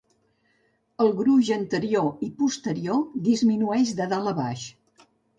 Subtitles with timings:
[1.03, 4.65] El gruix anterior i posterior disminueix de dalt a baix.